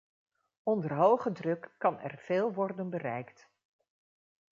Onder 0.71 0.93
hoge 0.93 1.31
druk 1.31 1.67
kan 1.77 1.99
er 1.99 2.17
veel 2.17 2.53
worden 2.53 2.89
bereikt. 2.89 3.49